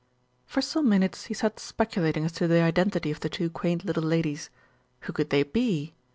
For 0.47 0.63
some 0.63 0.89
minutes 0.89 1.25
he 1.25 1.35
sat 1.35 1.59
speculating 1.59 2.25
as 2.25 2.31
to 2.31 2.47
the 2.47 2.59
identity 2.63 3.11
of 3.11 3.19
the 3.19 3.29
two 3.29 3.51
quaint 3.51 3.85
little 3.85 4.01
ladies. 4.01 4.49
Who 5.01 5.13
could 5.13 5.29
they 5.29 5.43
be? 5.43 5.93